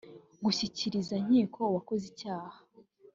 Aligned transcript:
gushyikiriza 0.43 1.13
inkiko 1.21 1.59
uwakoze 1.65 2.03
icyaha 2.11 2.59